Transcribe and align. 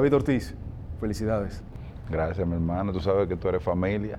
David 0.00 0.14
Ortiz, 0.14 0.54
felicidades. 0.98 1.62
Gracias, 2.08 2.46
mi 2.46 2.54
hermano. 2.54 2.90
Tú 2.90 3.00
sabes 3.00 3.28
que 3.28 3.36
tú 3.36 3.50
eres 3.50 3.62
familia. 3.62 4.18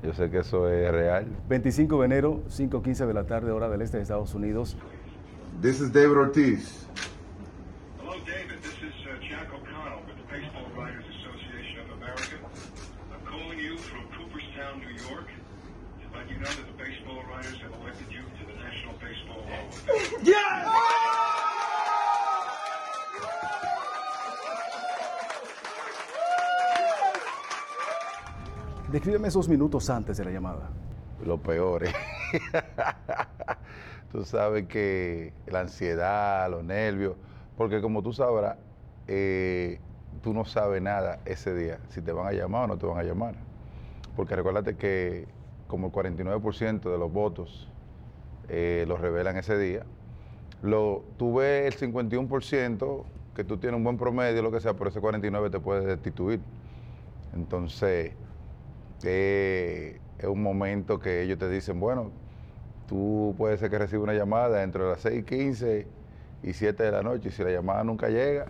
Yo 0.00 0.14
sé 0.14 0.30
que 0.30 0.38
eso 0.38 0.68
es 0.68 0.88
real. 0.92 1.26
25 1.48 1.98
de 1.98 2.06
enero, 2.06 2.42
5.15 2.48 3.06
de 3.06 3.12
la 3.12 3.24
tarde, 3.24 3.50
hora 3.50 3.68
del 3.68 3.82
este 3.82 3.96
de 3.96 4.04
Estados 4.04 4.36
Unidos. 4.36 4.76
This 5.60 5.80
is 5.80 5.92
David 5.92 6.16
Ortiz. 6.16 6.86
Hello, 7.98 8.12
David. 8.24 8.62
This 8.62 8.74
is 8.74 8.94
uh, 9.02 9.18
Jack 9.28 9.48
O'Connell 9.52 10.06
with 10.06 10.14
the 10.14 10.30
Baseball 10.30 10.70
Writers 10.76 11.04
Association 11.18 11.80
of 11.80 12.00
America. 12.00 12.38
I'm 13.10 13.26
calling 13.26 13.58
you 13.58 13.78
from 13.78 14.06
Cooperstown, 14.14 14.78
New 14.78 14.94
York, 15.10 15.26
to 15.26 16.16
let 16.16 16.30
you 16.30 16.38
know 16.38 16.54
that 16.54 16.66
the 16.70 16.78
baseball 16.78 17.24
writers 17.28 17.58
have 17.66 17.74
elected 17.82 18.06
you 18.14 18.22
to 18.22 18.46
the 18.46 18.54
National 18.62 18.94
Baseball 19.02 19.42
Hall 19.42 19.66
of 19.66 19.74
Fame. 20.22 20.75
Descríbeme 28.96 29.28
esos 29.28 29.46
minutos 29.46 29.90
antes 29.90 30.16
de 30.16 30.24
la 30.24 30.30
llamada. 30.30 30.70
Lo 31.22 31.36
peor. 31.36 31.84
¿eh? 31.84 31.92
tú 34.10 34.24
sabes 34.24 34.66
que 34.68 35.34
la 35.48 35.60
ansiedad, 35.60 36.50
los 36.50 36.64
nervios, 36.64 37.14
porque 37.58 37.82
como 37.82 38.02
tú 38.02 38.14
sabrás, 38.14 38.56
eh, 39.06 39.80
tú 40.22 40.32
no 40.32 40.46
sabes 40.46 40.80
nada 40.80 41.20
ese 41.26 41.54
día, 41.54 41.78
si 41.90 42.00
te 42.00 42.10
van 42.10 42.26
a 42.26 42.32
llamar 42.32 42.64
o 42.64 42.66
no 42.68 42.78
te 42.78 42.86
van 42.86 42.96
a 42.96 43.02
llamar. 43.02 43.34
Porque 44.16 44.34
recuérdate 44.34 44.76
que 44.76 45.26
como 45.68 45.88
el 45.88 45.92
49% 45.92 46.90
de 46.90 46.96
los 46.96 47.12
votos 47.12 47.68
eh, 48.48 48.86
los 48.88 48.98
revelan 48.98 49.36
ese 49.36 49.58
día, 49.58 49.82
lo, 50.62 51.04
tú 51.18 51.34
ves 51.34 51.82
el 51.82 51.92
51% 51.92 53.04
que 53.34 53.44
tú 53.44 53.58
tienes 53.58 53.76
un 53.76 53.84
buen 53.84 53.98
promedio, 53.98 54.40
lo 54.40 54.50
que 54.50 54.60
sea, 54.60 54.72
pero 54.72 54.88
ese 54.88 55.02
49% 55.02 55.50
te 55.50 55.60
puede 55.60 55.84
destituir. 55.84 56.40
Entonces, 57.34 58.14
eh, 59.02 60.00
es 60.18 60.26
un 60.26 60.42
momento 60.42 60.98
que 60.98 61.22
ellos 61.22 61.38
te 61.38 61.48
dicen, 61.48 61.78
bueno, 61.80 62.10
tú 62.88 63.34
puedes 63.36 63.60
ser 63.60 63.70
que 63.70 63.78
recibas 63.78 64.04
una 64.04 64.14
llamada 64.14 64.62
entre 64.62 64.82
las 64.84 65.04
6:15 65.04 65.86
y 66.42 66.52
7 66.52 66.82
de 66.82 66.92
la 66.92 67.02
noche, 67.02 67.28
y 67.28 67.32
si 67.32 67.42
la 67.42 67.50
llamada 67.50 67.84
nunca 67.84 68.08
llega, 68.08 68.46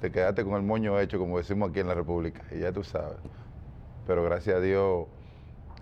te 0.00 0.10
quedaste 0.10 0.44
con 0.44 0.54
el 0.54 0.62
moño 0.62 0.98
hecho, 1.00 1.18
como 1.18 1.38
decimos 1.38 1.70
aquí 1.70 1.80
en 1.80 1.88
la 1.88 1.94
República, 1.94 2.42
y 2.52 2.60
ya 2.60 2.72
tú 2.72 2.82
sabes. 2.84 3.18
Pero 4.06 4.22
gracias 4.22 4.56
a 4.56 4.60
Dios 4.60 5.06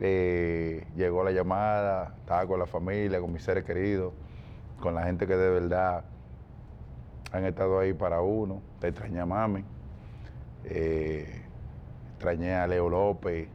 eh, 0.01 0.87
llegó 0.97 1.25
la 1.25 1.31
llamada, 1.31 2.15
estaba 2.21 2.47
con 2.47 2.59
la 2.59 2.67
familia, 2.67 3.21
con 3.21 3.33
mis 3.33 3.43
seres 3.43 3.65
queridos, 3.65 4.13
con 4.81 4.95
la 4.95 5.05
gente 5.05 5.27
que 5.27 5.37
de 5.37 5.51
verdad 5.51 6.05
han 7.33 7.45
estado 7.45 7.79
ahí 7.79 7.93
para 7.93 8.21
uno. 8.21 8.63
Te 8.81 8.89
extrañé 8.89 9.21
a 9.21 9.27
mami, 9.27 9.65
eh, 10.65 11.43
extrañé 12.15 12.55
a 12.55 12.67
Leo 12.67 12.89
López, 12.89 13.49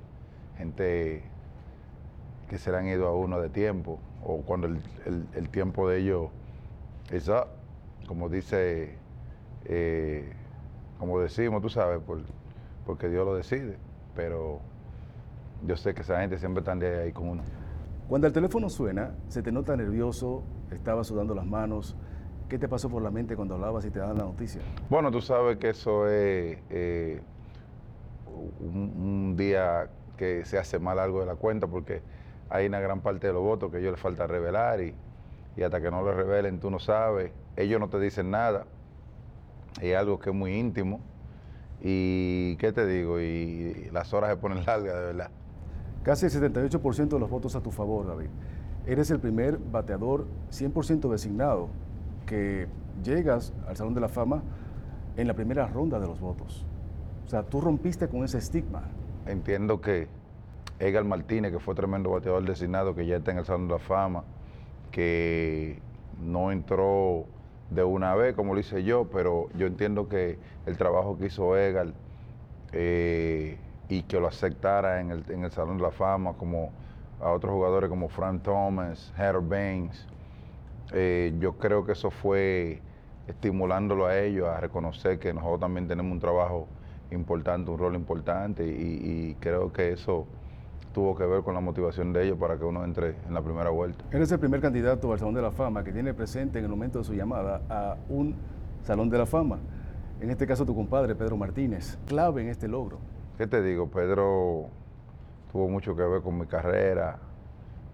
gente 0.60 1.24
que 2.50 2.58
se 2.58 2.72
le 2.72 2.78
han 2.78 2.88
ido 2.88 3.08
a 3.08 3.16
uno 3.16 3.40
de 3.40 3.50
tiempo, 3.50 3.98
o 4.24 4.42
cuando 4.42 4.68
el, 4.68 4.78
el- 5.06 5.26
el 5.34 5.50
tiempo 5.50 5.88
de 5.90 6.00
ellos 6.00 6.28
es 7.12 7.28
up, 7.30 7.48
como 8.08 8.28
dice, 8.28 8.96
eh, 9.66 10.34
como 11.00 11.20
decimos, 11.22 11.62
tú 11.62 11.70
sabes, 11.70 12.02
por- 12.02 12.22
porque 12.86 13.08
Dios 13.08 13.26
lo 13.26 13.36
decide, 13.36 13.78
pero 14.16 14.60
yo 15.66 15.78
sé 15.78 15.94
que 15.94 16.02
esa 16.02 16.20
gente 16.20 16.38
siempre 16.38 16.60
está 16.60 16.74
ahí 16.74 17.14
con 17.14 17.30
uno. 17.30 17.44
Cuando 18.10 18.28
el 18.28 18.34
teléfono 18.34 18.70
suena, 18.70 19.14
se 19.30 19.42
te 19.42 19.52
nota 19.52 19.78
nervioso, 19.78 20.44
estabas 20.72 21.08
sudando 21.08 21.34
las 21.36 21.46
manos. 21.46 21.96
¿Qué 22.50 22.58
te 22.58 22.68
pasó 22.68 22.90
por 22.90 23.04
la 23.04 23.12
mente 23.12 23.36
cuando 23.36 23.54
hablabas 23.54 23.86
y 23.86 23.92
te 23.92 24.00
dan 24.00 24.18
la 24.18 24.24
noticia? 24.24 24.60
Bueno, 24.90 25.12
tú 25.12 25.22
sabes 25.22 25.58
que 25.58 25.70
eso 25.70 26.08
es 26.08 26.58
eh, 26.72 27.22
un, 28.60 28.76
un 28.98 29.36
día 29.38 29.88
que 30.20 30.44
se 30.44 30.58
hace 30.58 30.80
mal 30.80 31.00
algo 31.00 31.22
de 31.22 31.26
la 31.26 31.36
cuenta 31.36 31.66
porque 31.66 32.02
hay 32.50 32.66
una 32.66 32.82
gran 32.82 33.00
parte 33.00 33.28
de 33.28 33.34
los 33.34 33.42
votos 33.42 33.72
que 33.72 33.80
ellos 33.80 33.92
les 33.92 34.02
falta 34.02 34.28
revelar 34.28 34.82
y, 34.82 34.94
y 35.56 35.64
hasta 35.64 35.80
que 35.80 35.90
no 35.90 36.02
lo 36.02 36.12
revelen 36.12 36.60
tú 36.60 36.70
no 36.70 36.78
sabes, 36.78 37.32
ellos 37.56 37.80
no 37.80 37.88
te 37.88 38.02
dicen 38.02 38.30
nada, 38.30 38.66
es 39.82 39.96
algo 39.96 40.20
que 40.20 40.32
es 40.32 40.36
muy 40.36 40.56
íntimo 40.56 41.00
y 41.82 42.58
¿qué 42.58 42.74
te 42.74 42.86
digo? 42.86 43.22
Y 43.22 43.90
las 43.94 44.14
horas 44.14 44.32
se 44.32 44.36
ponen 44.36 44.58
largas 44.66 44.94
de 44.94 45.06
verdad. 45.06 45.32
Casi 46.04 46.26
el 46.26 46.32
78% 46.34 47.08
de 47.08 47.20
los 47.20 47.30
votos 47.30 47.56
a 47.56 47.62
tu 47.62 47.72
favor, 47.72 48.06
David. 48.06 48.28
Eres 48.86 49.12
el 49.12 49.20
primer 49.20 49.58
bateador 49.58 50.28
100% 50.52 51.10
designado 51.10 51.70
que 52.26 52.68
llegas 53.04 53.54
al 53.68 53.78
Salón 53.78 53.94
de 53.94 54.02
la 54.02 54.10
Fama 54.10 54.44
en 55.16 55.28
la 55.28 55.34
primera 55.34 55.66
ronda 55.68 55.98
de 55.98 56.08
los 56.08 56.20
votos. 56.20 56.66
O 57.26 57.30
sea, 57.30 57.44
tú 57.44 57.62
rompiste 57.62 58.10
con 58.10 58.26
ese 58.26 58.38
estigma. 58.38 58.84
Entiendo 59.30 59.80
que 59.80 60.08
Edgar 60.80 61.04
Martínez, 61.04 61.52
que 61.52 61.60
fue 61.60 61.76
tremendo 61.76 62.10
bateador 62.10 62.44
designado, 62.44 62.96
que 62.96 63.06
ya 63.06 63.18
está 63.18 63.32
en 63.32 63.38
el 63.38 63.46
Salón 63.46 63.68
de 63.68 63.74
la 63.74 63.80
Fama, 63.80 64.24
que 64.92 65.78
no 66.20 66.52
entró 66.52 67.26
de 67.70 67.84
una 67.84 68.16
vez 68.16 68.34
como 68.34 68.56
lo 68.56 68.60
hice 68.60 68.84
yo, 68.84 69.06
pero 69.12 69.48
yo 69.56 69.68
entiendo 69.68 70.10
que 70.10 70.40
el 70.66 70.78
trabajo 70.78 71.16
que 71.20 71.28
hizo 71.28 71.56
Edgar 71.56 71.94
eh, 72.72 73.60
y 73.88 74.02
que 74.02 74.20
lo 74.20 74.28
aceptara 74.28 75.00
en 75.00 75.12
el, 75.12 75.24
en 75.30 75.44
el 75.44 75.52
Salón 75.52 75.78
de 75.78 75.84
la 75.84 75.92
Fama, 75.92 76.34
como 76.34 76.72
a 77.22 77.30
otros 77.30 77.54
jugadores 77.54 77.88
como 77.88 78.10
Frank 78.10 78.42
Thomas, 78.42 79.14
Heather 79.16 79.42
Banks, 79.42 80.08
eh, 80.92 81.36
yo 81.38 81.54
creo 81.60 81.86
que 81.86 81.92
eso 81.92 82.10
fue 82.10 82.82
estimulándolo 83.28 84.08
a 84.08 84.18
ellos 84.18 84.48
a 84.48 84.60
reconocer 84.60 85.20
que 85.20 85.32
nosotros 85.36 85.60
también 85.60 85.88
tenemos 85.88 86.12
un 86.12 86.20
trabajo 86.20 86.68
importante, 87.12 87.72
un 87.72 87.78
rol 87.78 87.96
importante 87.96 88.66
y, 88.66 89.30
y 89.30 89.36
creo 89.40 89.72
que 89.72 89.92
eso 89.94 90.28
tuvo 90.94 91.16
que 91.16 91.26
ver 91.26 91.44
con 91.44 91.54
la 91.54 91.60
motivación 91.60 92.14
de 92.14 92.26
ellos 92.26 92.38
para 92.38 92.58
que 92.58 92.66
uno 92.66 92.84
entre 92.84 93.16
en 93.28 93.34
la 93.34 93.42
primera 93.42 93.70
vuelta. 93.70 94.04
Eres 94.12 94.32
el 94.32 94.40
primer 94.40 94.60
candidato 94.60 95.12
al 95.12 95.20
Salón 95.20 95.36
de 95.36 95.42
la 95.42 95.52
Fama 95.52 95.84
que 95.84 95.92
tiene 95.92 96.14
presente 96.14 96.60
en 96.60 96.66
el 96.66 96.72
momento 96.72 97.00
de 97.00 97.06
su 97.06 97.14
llamada 97.14 97.62
a 97.70 97.96
un 98.10 98.36
Salón 98.84 99.10
de 99.10 99.18
la 99.18 99.26
Fama. 99.26 99.60
En 100.20 100.30
este 100.30 100.46
caso, 100.46 100.66
tu 100.66 100.76
compadre, 100.76 101.16
Pedro 101.16 101.38
Martínez, 101.38 101.98
clave 102.08 102.42
en 102.42 102.50
este 102.50 102.68
logro. 102.68 102.98
¿Qué 103.38 103.48
te 103.48 103.62
digo? 103.62 103.88
Pedro 103.88 104.68
tuvo 105.52 105.70
mucho 105.70 105.96
que 105.96 106.04
ver 106.04 106.22
con 106.22 106.38
mi 106.38 106.46
carrera, 106.46 107.20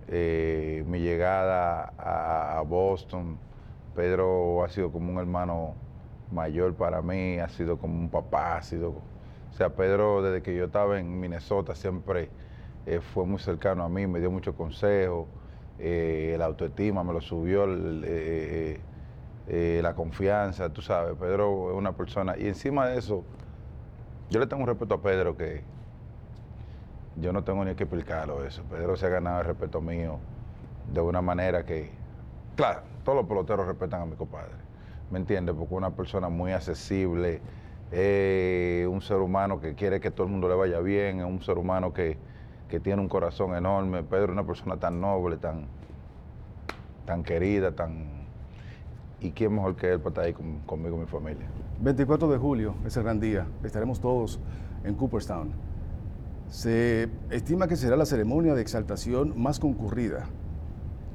eh, 0.08 0.84
mi 0.88 1.00
llegada 1.00 1.94
a, 1.98 2.58
a 2.58 2.62
Boston. 2.62 3.38
Pedro 3.96 4.64
ha 4.64 4.70
sido 4.70 4.92
como 4.92 5.12
un 5.12 5.20
hermano 5.20 5.76
mayor 6.32 6.74
para 6.76 7.02
mí, 7.02 7.40
ha 7.40 7.50
sido 7.50 7.78
como 7.78 7.96
un 7.96 8.10
papá, 8.10 8.58
ha 8.58 8.62
sido... 8.62 8.90
O 8.90 9.58
sea, 9.58 9.70
Pedro 9.70 10.22
desde 10.22 10.42
que 10.42 10.56
yo 10.56 10.66
estaba 10.66 11.00
en 11.00 11.20
Minnesota 11.20 11.76
siempre 11.76 12.30
eh, 12.86 13.00
fue 13.00 13.26
muy 13.26 13.40
cercano 13.40 13.84
a 13.84 13.90
mí, 13.90 14.06
me 14.06 14.20
dio 14.20 14.30
muchos 14.30 14.54
consejos, 14.56 15.28
eh, 15.80 16.36
la 16.38 16.46
autoestima 16.46 17.04
me 17.04 17.14
lo 17.14 17.22
subió, 17.22 17.66
eh, 17.68 18.80
eh, 19.48 19.80
la 19.82 19.96
confianza, 19.96 20.70
tú 20.70 20.82
sabes, 20.82 21.16
Pedro 21.18 21.72
es 21.72 21.78
una 21.78 21.94
persona... 21.94 22.38
Y 22.38 22.48
encima 22.48 22.88
de 22.88 22.98
eso, 22.98 23.24
yo 24.30 24.40
le 24.40 24.48
tengo 24.48 24.64
un 24.64 24.68
respeto 24.68 24.96
a 24.96 25.02
Pedro 25.02 25.38
que 25.38 25.64
yo 27.18 27.32
no 27.32 27.44
tengo 27.44 27.64
ni 27.64 27.76
que 27.76 27.84
explicarlo 27.84 28.44
eso. 28.46 28.64
Pedro 28.64 28.98
se 28.98 29.06
ha 29.06 29.10
ganado 29.10 29.40
el 29.40 29.48
respeto 29.48 29.80
mío 29.82 30.20
de 30.92 31.02
una 31.02 31.22
manera 31.22 31.66
que, 31.66 31.92
claro, 32.56 32.82
todos 33.04 33.18
los 33.18 33.28
peloteros 33.28 33.68
respetan 33.68 34.02
a 34.02 34.06
mi 34.06 34.16
compadre, 34.16 34.54
¿me 35.12 35.20
entiendes? 35.20 35.56
Porque 35.58 35.74
una 35.74 35.92
persona 35.92 36.30
muy 36.30 36.52
accesible, 36.52 37.42
eh, 37.92 38.88
un 38.90 39.02
ser 39.02 39.18
humano 39.18 39.60
que 39.60 39.76
quiere 39.76 40.00
que 40.00 40.12
todo 40.12 40.26
el 40.26 40.32
mundo 40.32 40.50
le 40.50 40.56
vaya 40.56 40.80
bien, 40.80 41.24
un 41.24 41.42
ser 41.42 41.58
humano 41.58 41.94
que, 41.94 42.18
que 42.70 42.80
tiene 42.80 43.02
un 43.02 43.08
corazón 43.08 43.56
enorme. 43.56 44.04
Pedro 44.04 44.26
es 44.26 44.32
una 44.32 44.46
persona 44.46 44.78
tan 44.78 45.00
noble, 45.00 45.38
tan, 45.38 45.66
tan 47.06 47.24
querida, 47.24 47.72
tan... 47.74 48.26
¿Y 49.22 49.32
quién 49.32 49.56
mejor 49.56 49.76
que 49.76 49.92
él 49.94 50.00
para 50.00 50.10
estar 50.10 50.24
ahí 50.26 50.34
con- 50.34 50.60
conmigo 50.66 50.98
y 50.98 51.00
mi 51.02 51.06
familia? 51.06 51.46
24 51.82 52.28
de 52.28 52.38
julio 52.38 52.76
es 52.86 52.96
el 52.98 53.04
gran 53.04 53.20
día. 53.20 53.48
Estaremos 53.64 54.00
todos 54.00 54.40
en 54.84 54.94
Cooperstown. 54.96 55.52
Se 56.50 57.10
estima 57.32 57.68
que 57.68 57.76
será 57.76 57.96
la 57.96 58.06
ceremonia 58.06 58.54
de 58.54 58.62
exaltación 58.62 59.34
más 59.36 59.60
concurrida. 59.60 60.26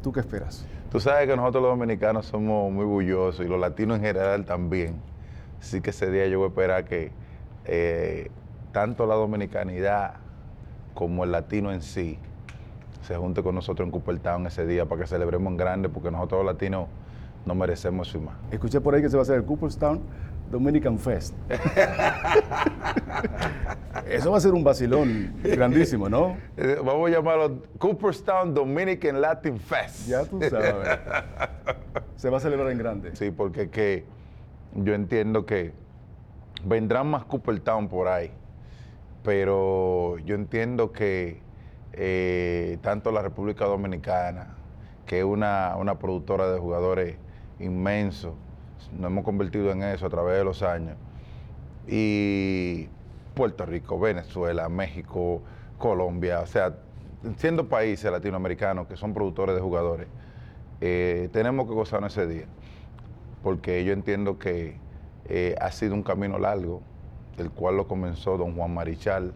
¿Tú 0.02 0.12
qué 0.12 0.20
esperas? 0.20 0.66
Tú 0.90 0.98
sabes 0.98 1.28
que 1.28 1.36
nosotros 1.36 1.62
los 1.62 1.72
dominicanos 1.72 2.26
somos 2.26 2.72
muy 2.72 2.84
bullosos 2.84 3.44
y 3.44 3.48
los 3.48 3.60
latinos 3.60 3.98
en 3.98 4.04
general 4.04 4.44
también. 4.44 4.96
Así 5.60 5.80
que 5.80 5.90
ese 5.90 6.10
día 6.10 6.26
yo 6.26 6.38
voy 6.38 6.46
a 6.46 6.48
esperar 6.48 6.84
que 6.84 7.12
eh, 7.66 8.30
tanto 8.72 9.06
la 9.06 9.14
dominicanidad 9.14 10.14
como 10.94 11.24
el 11.24 11.32
latino 11.32 11.70
en 11.70 11.82
sí 11.82 12.18
se 13.02 13.16
junte 13.16 13.42
con 13.42 13.54
nosotros 13.54 13.86
en 13.86 13.92
Cooperstown 13.92 14.46
ese 14.46 14.66
día 14.66 14.86
para 14.86 15.02
que 15.02 15.06
celebremos 15.06 15.50
en 15.50 15.56
grande 15.56 15.88
porque 15.88 16.10
nosotros 16.10 16.44
los 16.44 16.54
latinos 16.54 16.88
no 17.44 17.54
merecemos 17.54 18.14
y 18.14 18.18
más. 18.18 18.34
Escuché 18.50 18.80
por 18.80 18.94
ahí 18.94 19.02
que 19.02 19.10
se 19.10 19.16
va 19.16 19.20
a 19.20 19.24
hacer 19.24 19.36
el 19.36 19.44
Cooperstown 19.44 20.00
Dominican 20.50 20.98
Fest. 20.98 21.34
Eso 24.06 24.32
va 24.32 24.38
a 24.38 24.40
ser 24.40 24.52
un 24.52 24.64
vacilón 24.64 25.34
grandísimo, 25.42 26.08
¿no? 26.08 26.36
Eh, 26.56 26.78
Vamos 26.84 27.08
a 27.08 27.12
llamarlo 27.12 27.62
Cooperstown 27.78 28.52
Dominican 28.52 29.20
Latin 29.20 29.58
Fest. 29.60 30.08
Ya 30.08 30.24
tú 30.24 30.40
sabes. 30.42 30.98
Se 32.16 32.28
va 32.28 32.38
a 32.38 32.40
celebrar 32.40 32.70
en 32.72 32.78
grande. 32.78 33.14
Sí, 33.14 33.30
porque 33.30 33.70
que 33.70 34.04
yo 34.74 34.94
entiendo 34.94 35.46
que 35.46 35.72
vendrán 36.64 37.06
más 37.08 37.24
Cooperstown 37.24 37.88
por 37.88 38.08
ahí, 38.08 38.32
pero 39.22 40.18
yo 40.18 40.34
entiendo 40.34 40.90
que 40.92 41.40
eh, 41.92 42.78
tanto 42.82 43.12
la 43.12 43.22
República 43.22 43.64
Dominicana, 43.66 44.54
que 45.06 45.20
es 45.20 45.24
una, 45.24 45.76
una 45.76 45.98
productora 45.98 46.50
de 46.50 46.58
jugadores 46.58 47.16
inmenso, 47.58 48.34
nos 48.98 49.10
hemos 49.10 49.24
convertido 49.24 49.70
en 49.70 49.82
eso 49.82 50.06
a 50.06 50.10
través 50.10 50.38
de 50.38 50.44
los 50.44 50.62
años, 50.62 50.96
y 51.86 52.88
Puerto 53.34 53.66
Rico, 53.66 53.98
Venezuela, 53.98 54.68
México, 54.68 55.42
Colombia, 55.78 56.40
o 56.40 56.46
sea, 56.46 56.76
siendo 57.36 57.68
países 57.68 58.10
latinoamericanos 58.10 58.86
que 58.86 58.96
son 58.96 59.14
productores 59.14 59.54
de 59.54 59.60
jugadores, 59.60 60.08
eh, 60.80 61.28
tenemos 61.32 61.66
que 61.66 61.74
gozar 61.74 62.02
ese 62.04 62.26
día, 62.26 62.46
porque 63.42 63.84
yo 63.84 63.92
entiendo 63.92 64.38
que 64.38 64.76
eh, 65.26 65.54
ha 65.60 65.70
sido 65.70 65.94
un 65.94 66.02
camino 66.02 66.38
largo, 66.38 66.82
el 67.38 67.50
cual 67.50 67.76
lo 67.76 67.86
comenzó 67.86 68.36
don 68.36 68.56
Juan 68.56 68.74
Marichal, 68.74 69.32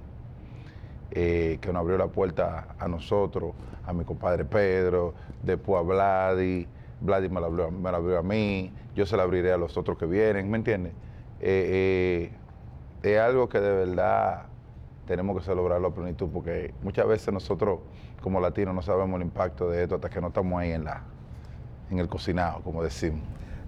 eh, 1.10 1.58
que 1.60 1.72
nos 1.72 1.80
abrió 1.80 1.96
la 1.96 2.08
puerta 2.08 2.74
a 2.78 2.88
nosotros, 2.88 3.52
a 3.86 3.92
mi 3.92 4.04
compadre 4.04 4.44
Pedro, 4.44 5.14
después 5.42 5.80
a 5.80 5.82
Vladi, 5.82 6.66
Vladi 7.00 7.28
me 7.28 7.40
la 7.40 7.46
abrió, 7.46 8.18
a 8.18 8.22
mí, 8.22 8.72
yo 8.94 9.06
se 9.06 9.16
la 9.16 9.24
abriré 9.24 9.52
a 9.52 9.56
los 9.56 9.76
otros 9.76 9.98
que 9.98 10.06
vienen, 10.06 10.50
¿me 10.50 10.58
entiendes? 10.58 10.92
Eh, 11.40 12.30
es 13.02 13.18
algo 13.18 13.48
que 13.48 13.60
de 13.60 13.86
verdad 13.86 14.46
tenemos 15.06 15.38
que 15.38 15.44
celebrarlo 15.44 15.88
a 15.88 15.94
plenitud, 15.94 16.28
porque 16.32 16.72
muchas 16.82 17.06
veces 17.06 17.32
nosotros 17.32 17.80
como 18.22 18.40
latinos 18.40 18.74
no 18.74 18.80
sabemos 18.80 19.20
el 19.20 19.26
impacto 19.26 19.68
de 19.68 19.82
esto 19.82 19.96
hasta 19.96 20.08
que 20.08 20.20
no 20.20 20.28
estamos 20.28 20.58
ahí 20.58 20.72
en, 20.72 20.84
la, 20.84 21.02
en 21.90 21.98
el 21.98 22.08
cocinado, 22.08 22.62
como 22.62 22.82
decimos. 22.82 23.20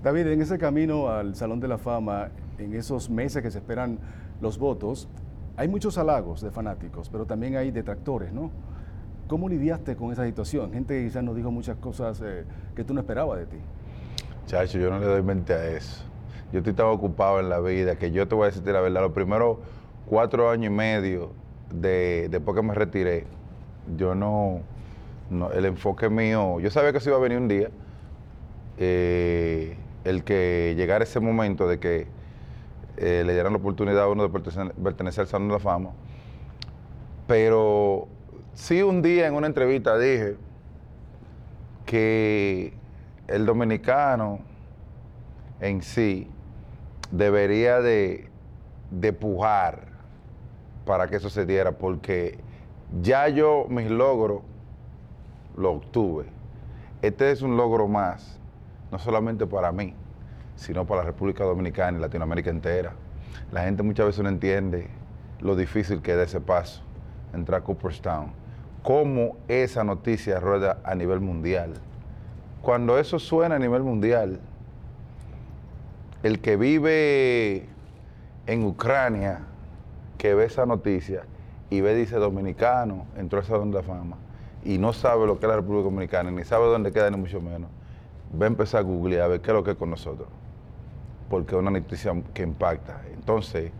David, 0.03 0.29
en 0.29 0.41
ese 0.41 0.57
camino 0.59 1.11
al 1.11 1.35
Salón 1.35 1.61
de 1.61 1.69
la 1.69 1.79
Fama, 1.79 2.31
en 2.59 2.75
esos 2.75 3.11
meses 3.11 3.43
que 3.43 3.51
se 3.51 3.59
esperan 3.59 3.99
los 4.41 4.59
votos, 4.59 5.09
hay 5.57 5.69
muchos 5.69 5.99
halagos 5.99 6.41
de 6.41 6.51
fanáticos, 6.51 7.09
pero 7.11 7.27
también 7.27 7.57
hay 7.57 7.71
detractores, 7.71 8.33
¿no? 8.33 8.51
¿Cómo 9.29 9.49
lidiaste 9.49 9.97
con 9.97 10.13
esa 10.13 10.25
situación? 10.25 10.73
Gente 10.73 11.03
quizás 11.05 11.25
nos 11.25 11.35
dijo 11.35 11.51
muchas 11.51 11.77
cosas 11.79 12.23
eh, 12.25 12.45
que 12.77 12.85
tú 12.85 12.95
no 12.95 13.01
esperabas 13.01 13.41
de 13.41 13.47
ti. 13.47 13.57
Chacho, 14.47 14.79
yo 14.79 14.89
no 14.91 15.01
le 15.01 15.07
doy 15.07 15.23
mente 15.23 15.53
a 15.53 15.67
eso. 15.67 16.05
Yo 16.53 16.59
estoy 16.59 16.75
tan 16.75 16.87
ocupado 16.87 17.41
en 17.41 17.49
la 17.49 17.59
vida 17.59 17.97
que 17.97 18.13
yo 18.13 18.29
te 18.29 18.37
voy 18.37 18.45
a 18.45 18.47
decir 18.47 18.65
la 18.67 18.81
verdad, 18.81 19.01
los 19.01 19.13
primeros 19.13 19.59
cuatro 20.09 20.49
años 20.49 20.67
y 20.67 20.75
medio 20.75 21.33
de, 21.73 22.29
después 22.31 22.55
que 22.55 22.63
me 22.63 22.73
retiré, 22.73 23.25
yo 23.97 24.15
no, 24.15 24.61
no, 25.29 25.51
el 25.51 25.65
enfoque 25.65 26.09
mío, 26.09 26.61
yo 26.61 26.71
sabía 26.71 26.93
que 26.93 27.01
se 27.01 27.11
iba 27.11 27.19
a 27.19 27.21
venir 27.21 27.39
un 27.39 27.49
día, 27.49 27.71
eh, 28.79 29.77
el 30.05 30.23
que 30.23 30.75
llegara 30.77 31.03
ese 31.03 31.19
momento 31.19 31.67
de 31.67 31.81
que 31.81 32.07
eh, 32.97 33.25
le 33.27 33.33
dieran 33.33 33.53
la 33.53 33.59
oportunidad 33.59 34.05
a 34.05 34.09
uno 34.09 34.23
de 34.23 34.29
pertenecer, 34.29 34.73
pertenecer 34.75 35.23
al 35.23 35.27
Salón 35.27 35.49
de 35.49 35.55
la 35.55 35.61
Fama, 35.61 35.91
pero 37.27 38.07
sí 38.57 38.83
un 38.83 39.03
día 39.03 39.27
en 39.27 39.35
una 39.35 39.47
entrevista 39.47 39.97
dije 39.99 40.37
que 41.85 42.73
el 43.29 43.47
dominicano 43.47 44.41
en 45.61 45.83
sí 45.83 46.29
debería 47.13 47.81
de, 47.81 48.29
de 48.91 49.13
pujar 49.13 49.87
para 50.85 51.07
que 51.07 51.17
eso 51.17 51.29
se 51.29 51.45
diera, 51.45 51.73
porque 51.73 52.39
ya 53.03 53.29
yo 53.29 53.67
mis 53.69 53.91
logros 53.91 54.43
lo 55.57 55.73
obtuve. 55.73 56.27
Este 57.03 57.31
es 57.31 57.43
un 57.43 57.57
logro 57.57 57.89
más, 57.89 58.41
no 58.91 58.99
solamente 58.99 59.47
para 59.47 59.71
mí, 59.71 59.95
sino 60.55 60.87
para 60.87 61.03
la 61.03 61.07
República 61.09 61.45
Dominicana 61.45 61.99
y 61.99 62.01
Latinoamérica 62.01 62.51
entera. 62.51 62.93
La 63.53 63.65
gente 63.65 63.83
muchas 63.83 64.07
veces 64.07 64.23
no 64.23 64.29
entiende 64.29 64.89
lo 65.41 65.57
difícil 65.57 66.01
que 66.01 66.13
es 66.13 66.19
ese 66.19 66.41
paso, 66.41 66.83
entrar 67.35 67.61
a 67.61 67.65
Cooperstown, 67.65 68.33
cómo 68.87 69.37
esa 69.49 69.83
noticia 69.83 70.39
rueda 70.39 70.79
a 70.85 70.95
nivel 70.95 71.19
mundial. 71.19 71.75
Cuando 72.63 73.01
eso 73.01 73.19
suena 73.19 73.57
a 73.57 73.59
nivel 73.59 73.83
mundial, 73.83 74.39
el 76.23 76.39
que 76.39 76.57
vive 76.57 77.67
en 78.47 78.65
Ucrania, 78.65 79.41
que 80.19 80.37
ve 80.37 80.45
esa 80.45 80.67
noticia 80.67 81.25
y 81.69 81.81
ve, 81.81 81.97
dice, 81.97 82.15
dominicano, 82.15 83.07
entró 83.17 83.41
a 83.41 83.43
Salón 83.43 83.73
de 83.73 83.83
Fama, 83.83 84.19
y 84.65 84.79
no 84.79 84.93
sabe 84.93 85.27
lo 85.27 85.41
que 85.41 85.47
es 85.47 85.51
la 85.51 85.57
República 85.57 85.83
Dominicana, 85.83 86.31
ni 86.31 86.45
sabe 86.45 86.67
dónde 86.67 86.93
queda, 86.93 87.11
ni 87.11 87.17
mucho 87.17 87.41
menos, 87.41 87.69
va 88.41 88.45
a 88.45 88.47
empezar 88.47 88.83
a 88.83 88.83
googlear 88.85 89.23
a 89.23 89.27
ver 89.27 89.41
qué 89.41 89.51
es 89.51 89.55
lo 89.57 89.65
que 89.65 89.73
es 89.73 89.77
con 89.77 89.91
nosotros, 89.91 90.29
porque 91.29 91.57
es 91.57 91.61
una 91.61 91.73
noticia 91.73 92.15
que 92.33 92.45
impacta. 92.45 93.01
Entonces, 93.13 93.73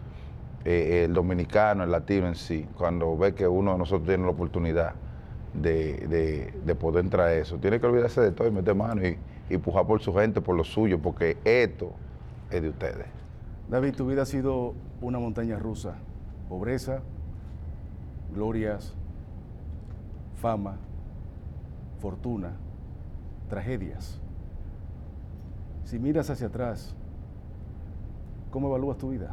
eh, 0.67 1.05
el 1.05 1.15
dominicano, 1.15 1.85
el 1.85 1.91
latino 1.93 2.27
en 2.27 2.35
sí, 2.35 2.67
cuando 2.77 3.17
ve 3.17 3.35
que 3.35 3.47
uno 3.47 3.73
de 3.73 3.79
nosotros 3.79 4.07
tiene 4.09 4.25
la 4.25 4.31
oportunidad 4.31 4.95
de, 5.55 5.95
de- 6.09 6.53
de 6.65 6.75
poder 6.75 7.05
entrar 7.05 7.29
a 7.29 7.35
eso, 7.35 7.57
tiene 7.59 7.79
que 7.81 7.87
olvidarse 7.87 8.21
de 8.21 8.33
todo 8.33 8.49
y 8.49 8.51
meter 8.51 8.75
mano 8.75 9.07
y, 9.07 9.17
y 9.49 9.59
pujar 9.59 9.87
por 9.87 10.01
su 10.03 10.13
gente, 10.13 10.41
por 10.41 10.57
lo 10.57 10.65
suyo, 10.65 10.99
porque 11.01 11.39
esto 11.45 11.93
es 12.51 12.61
de 12.63 12.69
ustedes. 12.69 13.07
David, 13.69 13.95
tu 13.95 14.07
vida 14.07 14.23
ha 14.23 14.27
sido 14.27 14.75
una 15.01 15.19
montaña 15.21 15.59
rusa. 15.59 15.95
Pobreza, 16.49 17.01
glorias, 18.35 18.93
fama, 20.41 20.77
fortuna, 22.01 22.53
tragedias. 23.49 24.21
Si 25.85 25.99
miras 25.99 26.29
hacia 26.31 26.49
atrás, 26.49 26.95
¿cómo 28.51 28.69
evalúas 28.69 28.99
tu 28.99 29.11
vida? 29.11 29.33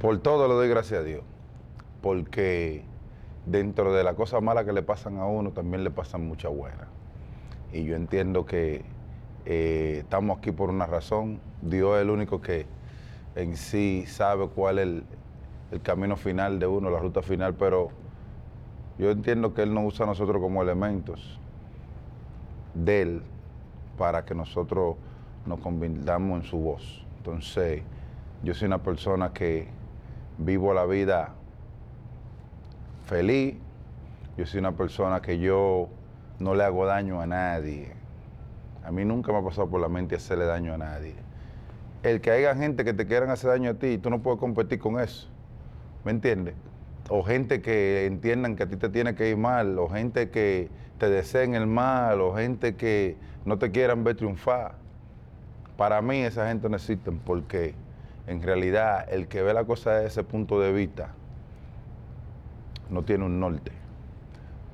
Por 0.00 0.18
todo 0.18 0.46
le 0.46 0.52
doy 0.52 0.68
gracias 0.68 1.00
a 1.00 1.02
Dios, 1.02 1.22
porque 2.02 2.84
dentro 3.46 3.94
de 3.94 4.04
las 4.04 4.14
cosas 4.14 4.42
malas 4.42 4.66
que 4.66 4.74
le 4.74 4.82
pasan 4.82 5.16
a 5.18 5.24
uno, 5.24 5.52
también 5.52 5.84
le 5.84 5.90
pasan 5.90 6.26
muchas 6.28 6.54
buenas. 6.54 6.86
Y 7.72 7.84
yo 7.84 7.96
entiendo 7.96 8.44
que 8.44 8.84
eh, 9.46 10.00
estamos 10.00 10.36
aquí 10.36 10.52
por 10.52 10.68
una 10.68 10.86
razón. 10.86 11.40
Dios 11.62 11.96
es 11.96 12.02
el 12.02 12.10
único 12.10 12.42
que 12.42 12.66
en 13.36 13.56
sí 13.56 14.04
sabe 14.06 14.48
cuál 14.48 14.78
es 14.78 14.82
el, 14.84 15.04
el 15.70 15.80
camino 15.80 16.16
final 16.16 16.58
de 16.58 16.66
uno, 16.66 16.90
la 16.90 16.98
ruta 16.98 17.22
final, 17.22 17.54
pero 17.54 17.88
yo 18.98 19.10
entiendo 19.10 19.54
que 19.54 19.62
Él 19.62 19.72
nos 19.72 19.94
usa 19.94 20.04
a 20.04 20.08
nosotros 20.08 20.42
como 20.42 20.62
elementos 20.62 21.40
de 22.74 23.00
Él 23.00 23.22
para 23.96 24.26
que 24.26 24.34
nosotros 24.34 24.96
nos 25.46 25.58
convirtamos 25.60 26.42
en 26.42 26.46
su 26.46 26.58
voz. 26.58 27.06
Entonces, 27.16 27.82
yo 28.42 28.52
soy 28.52 28.66
una 28.66 28.82
persona 28.82 29.32
que 29.32 29.68
vivo 30.38 30.74
la 30.74 30.84
vida 30.86 31.34
feliz, 33.06 33.56
yo 34.36 34.46
soy 34.46 34.60
una 34.60 34.72
persona 34.72 35.22
que 35.22 35.38
yo 35.38 35.88
no 36.38 36.54
le 36.54 36.64
hago 36.64 36.84
daño 36.86 37.20
a 37.20 37.26
nadie. 37.26 37.92
A 38.84 38.90
mí 38.90 39.04
nunca 39.04 39.32
me 39.32 39.38
ha 39.38 39.42
pasado 39.42 39.68
por 39.68 39.80
la 39.80 39.88
mente 39.88 40.16
hacerle 40.16 40.44
daño 40.44 40.74
a 40.74 40.78
nadie. 40.78 41.14
El 42.02 42.20
que 42.20 42.30
haya 42.30 42.54
gente 42.54 42.84
que 42.84 42.92
te 42.92 43.06
quieran 43.06 43.30
hacer 43.30 43.50
daño 43.50 43.70
a 43.70 43.74
ti, 43.74 43.98
tú 43.98 44.10
no 44.10 44.22
puedes 44.22 44.38
competir 44.38 44.78
con 44.78 45.00
eso. 45.00 45.28
¿Me 46.04 46.12
entiendes? 46.12 46.54
O 47.08 47.22
gente 47.22 47.62
que 47.62 48.06
entiendan 48.06 48.56
que 48.56 48.64
a 48.64 48.68
ti 48.68 48.76
te 48.76 48.88
tiene 48.88 49.14
que 49.14 49.30
ir 49.30 49.36
mal, 49.36 49.78
o 49.78 49.88
gente 49.88 50.30
que 50.30 50.68
te 50.98 51.08
deseen 51.08 51.54
el 51.54 51.66
mal, 51.66 52.20
o 52.20 52.34
gente 52.34 52.76
que 52.76 53.16
no 53.44 53.58
te 53.58 53.70
quieran 53.70 54.04
ver 54.04 54.16
triunfar. 54.16 54.74
Para 55.76 56.02
mí 56.02 56.18
esa 56.18 56.48
gente 56.48 56.68
no 56.68 56.76
existen 56.76 57.18
porque 57.18 57.74
en 58.26 58.42
realidad 58.42 59.06
el 59.08 59.28
que 59.28 59.42
ve 59.42 59.54
la 59.54 59.64
cosa 59.64 59.92
desde 59.92 60.06
ese 60.08 60.24
punto 60.24 60.60
de 60.60 60.72
vista 60.72 61.14
no 62.90 63.02
tiene 63.02 63.24
un 63.24 63.40
norte. 63.40 63.72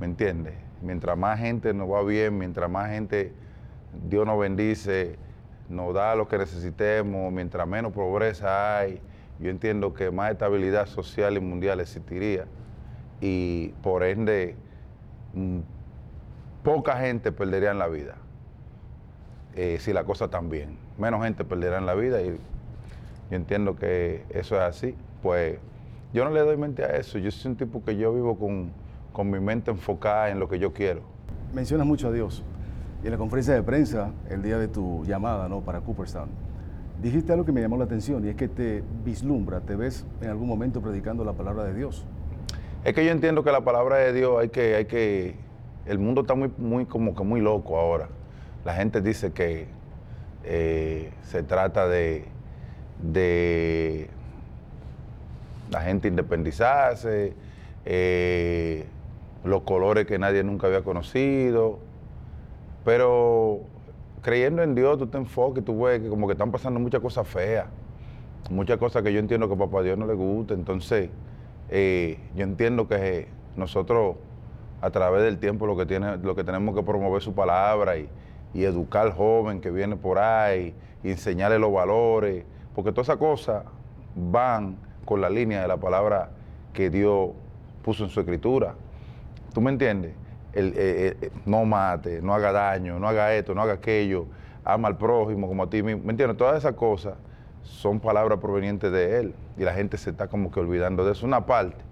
¿Me 0.00 0.06
entiendes? 0.06 0.54
Mientras 0.80 1.16
más 1.16 1.38
gente 1.38 1.72
nos 1.72 1.90
va 1.90 2.02
bien, 2.02 2.36
mientras 2.36 2.68
más 2.70 2.90
gente 2.90 3.32
Dios 4.08 4.26
nos 4.26 4.38
bendice, 4.38 5.16
nos 5.68 5.94
da 5.94 6.14
lo 6.14 6.28
que 6.28 6.38
necesitemos, 6.38 7.32
mientras 7.32 7.66
menos 7.66 7.92
pobreza 7.92 8.78
hay, 8.78 9.00
yo 9.38 9.50
entiendo 9.50 9.94
que 9.94 10.10
más 10.10 10.32
estabilidad 10.32 10.86
social 10.86 11.36
y 11.36 11.40
mundial 11.40 11.80
existiría 11.80 12.46
y 13.20 13.68
por 13.82 14.02
ende 14.02 14.56
mm, 15.34 15.60
poca 16.62 16.96
gente 16.96 17.32
perdería 17.32 17.70
en 17.70 17.78
la 17.78 17.88
vida 17.88 18.16
eh, 19.54 19.78
si 19.80 19.92
la 19.92 20.04
cosa 20.04 20.26
está 20.26 20.40
bien. 20.40 20.78
Menos 20.98 21.22
gente 21.22 21.44
perderá 21.44 21.78
en 21.78 21.86
la 21.86 21.94
vida 21.94 22.22
y 22.22 22.38
yo 23.32 23.36
entiendo 23.36 23.76
que 23.76 24.24
eso 24.28 24.56
es 24.56 24.60
así. 24.60 24.94
Pues 25.22 25.58
yo 26.12 26.22
no 26.22 26.30
le 26.32 26.40
doy 26.40 26.58
mente 26.58 26.84
a 26.84 26.96
eso. 26.96 27.18
Yo 27.18 27.30
soy 27.30 27.52
un 27.52 27.56
tipo 27.56 27.82
que 27.82 27.96
yo 27.96 28.12
vivo 28.12 28.36
con, 28.38 28.70
con 29.10 29.30
mi 29.30 29.40
mente 29.40 29.70
enfocada 29.70 30.28
en 30.28 30.38
lo 30.38 30.50
que 30.50 30.58
yo 30.58 30.74
quiero. 30.74 31.00
Mencionas 31.54 31.86
mucho 31.86 32.08
a 32.08 32.12
Dios. 32.12 32.44
Y 33.02 33.06
en 33.06 33.12
la 33.12 33.16
conferencia 33.16 33.54
de 33.54 33.62
prensa, 33.62 34.10
el 34.28 34.42
día 34.42 34.58
de 34.58 34.68
tu 34.68 35.02
llamada 35.06 35.48
¿no? 35.48 35.62
para 35.62 35.80
Cooperstown, 35.80 36.28
dijiste 37.02 37.32
algo 37.32 37.46
que 37.46 37.52
me 37.52 37.62
llamó 37.62 37.78
la 37.78 37.84
atención 37.84 38.22
y 38.22 38.28
es 38.28 38.36
que 38.36 38.48
te 38.48 38.84
vislumbra, 39.02 39.60
te 39.60 39.76
ves 39.76 40.04
en 40.20 40.28
algún 40.28 40.46
momento 40.46 40.82
predicando 40.82 41.24
la 41.24 41.32
palabra 41.32 41.64
de 41.64 41.72
Dios. 41.72 42.04
Es 42.84 42.92
que 42.92 43.02
yo 43.02 43.12
entiendo 43.12 43.42
que 43.42 43.50
la 43.50 43.62
palabra 43.62 43.96
de 43.96 44.12
Dios 44.12 44.42
hay 44.42 44.50
que, 44.50 44.74
hay 44.74 44.84
que, 44.84 45.36
el 45.86 45.98
mundo 45.98 46.20
está 46.20 46.34
muy, 46.34 46.52
muy, 46.58 46.84
como 46.84 47.14
que 47.14 47.24
muy 47.24 47.40
loco 47.40 47.78
ahora. 47.78 48.08
La 48.66 48.74
gente 48.74 49.00
dice 49.00 49.32
que 49.32 49.68
eh, 50.44 51.14
se 51.22 51.42
trata 51.42 51.88
de, 51.88 52.26
de 53.00 54.08
la 55.70 55.80
gente 55.80 56.08
independizarse, 56.08 57.34
eh, 57.84 58.86
los 59.44 59.62
colores 59.62 60.06
que 60.06 60.18
nadie 60.18 60.44
nunca 60.44 60.66
había 60.66 60.82
conocido. 60.82 61.78
Pero 62.84 63.60
creyendo 64.20 64.62
en 64.62 64.74
Dios, 64.74 64.98
tú 64.98 65.06
te 65.06 65.18
enfoques, 65.18 65.64
tú 65.64 65.82
ves 65.82 66.00
que 66.00 66.08
como 66.08 66.26
que 66.26 66.32
están 66.32 66.50
pasando 66.50 66.78
muchas 66.80 67.00
cosas 67.00 67.26
feas, 67.26 67.66
muchas 68.50 68.78
cosas 68.78 69.02
que 69.02 69.12
yo 69.12 69.18
entiendo 69.18 69.48
que 69.48 69.54
a 69.54 69.58
papá 69.58 69.82
Dios 69.82 69.98
no 69.98 70.06
le 70.06 70.14
gusta. 70.14 70.54
Entonces, 70.54 71.10
eh, 71.70 72.18
yo 72.34 72.44
entiendo 72.44 72.88
que 72.88 73.28
nosotros 73.56 74.16
a 74.80 74.90
través 74.90 75.22
del 75.22 75.38
tiempo 75.38 75.66
lo 75.66 75.76
que, 75.76 75.86
tiene, 75.86 76.16
lo 76.18 76.34
que 76.34 76.42
tenemos 76.42 76.74
que 76.74 76.82
promover 76.82 77.22
su 77.22 77.34
palabra 77.34 77.96
y, 77.96 78.08
y 78.52 78.64
educar 78.64 79.06
al 79.06 79.12
joven 79.12 79.60
que 79.60 79.70
viene 79.70 79.96
por 79.96 80.18
ahí, 80.18 80.74
y 81.02 81.10
enseñarle 81.10 81.58
los 81.58 81.72
valores, 81.72 82.44
porque 82.74 82.92
todas 82.92 83.08
esas 83.08 83.18
cosas 83.18 83.64
van 84.14 84.76
con 85.04 85.20
la 85.20 85.30
línea 85.30 85.62
de 85.62 85.68
la 85.68 85.76
palabra 85.76 86.30
que 86.72 86.90
Dios 86.90 87.30
puso 87.82 88.04
en 88.04 88.10
su 88.10 88.20
escritura. 88.20 88.74
¿Tú 89.52 89.60
me 89.60 89.70
entiendes? 89.70 90.14
El, 90.52 90.68
eh, 90.68 91.16
eh, 91.20 91.30
no 91.46 91.64
mate, 91.64 92.20
no 92.22 92.34
haga 92.34 92.52
daño, 92.52 92.98
no 92.98 93.08
haga 93.08 93.34
esto, 93.34 93.54
no 93.54 93.62
haga 93.62 93.74
aquello, 93.74 94.26
ama 94.64 94.88
al 94.88 94.96
prójimo 94.96 95.48
como 95.48 95.64
a 95.64 95.70
ti 95.70 95.82
mismo. 95.82 96.02
¿Me 96.04 96.10
entiendes? 96.10 96.36
Todas 96.36 96.58
esas 96.58 96.74
cosas 96.74 97.14
son 97.62 98.00
palabras 98.00 98.38
provenientes 98.38 98.92
de 98.92 99.18
Él 99.18 99.34
y 99.56 99.64
la 99.64 99.72
gente 99.72 99.96
se 99.96 100.10
está 100.10 100.28
como 100.28 100.50
que 100.50 100.60
olvidando 100.60 101.04
de 101.04 101.12
eso, 101.12 101.26
una 101.26 101.46
parte. 101.46 101.82